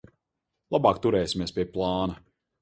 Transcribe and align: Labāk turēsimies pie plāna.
Labāk 0.75 1.01
turēsimies 1.03 1.55
pie 1.59 1.67
plāna. 1.77 2.19